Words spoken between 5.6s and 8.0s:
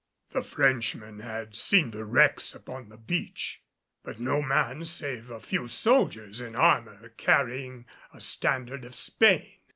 soldiers in armor carrying